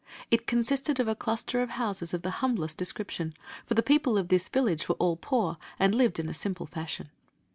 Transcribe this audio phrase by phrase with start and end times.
[0.31, 3.35] It consisted of a cluster of houses of the humblest description,
[3.67, 7.11] for the people of this village were all poor and lived in simple fashion.